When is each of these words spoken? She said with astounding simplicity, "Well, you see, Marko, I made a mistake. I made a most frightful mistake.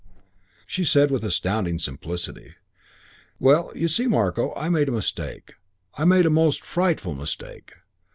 She 0.65 0.83
said 0.83 1.11
with 1.11 1.23
astounding 1.23 1.77
simplicity, 1.77 2.55
"Well, 3.39 3.71
you 3.75 3.87
see, 3.87 4.07
Marko, 4.07 4.51
I 4.55 4.67
made 4.67 4.89
a 4.89 4.93
mistake. 4.93 5.53
I 5.93 6.05
made 6.05 6.25
a 6.25 6.31
most 6.31 6.65
frightful 6.65 7.13
mistake. 7.13 7.73